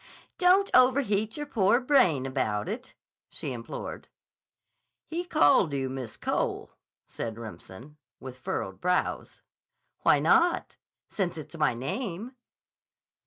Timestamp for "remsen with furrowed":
7.37-8.81